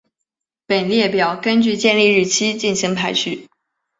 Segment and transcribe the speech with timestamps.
[0.65, 3.47] 本列表根据建立日期进行排序。